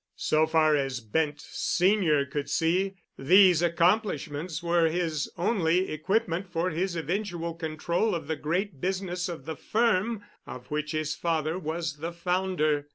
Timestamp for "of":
8.15-8.25, 9.29-9.45, 10.47-10.71